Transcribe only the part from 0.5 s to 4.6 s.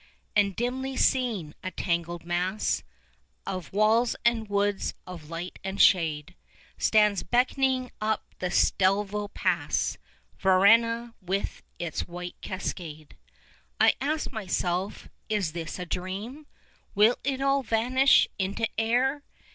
dimly seen, a tangled mass Of walls and